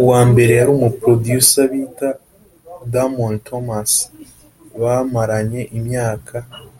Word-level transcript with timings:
uwambere 0.00 0.52
yari 0.56 0.70
umu 0.76 0.90
producer 1.00 1.64
bita 1.72 2.08
Damon 2.92 3.34
Thomas 3.48 3.90
bamaranye 4.80 5.62
imyaka 5.78 6.36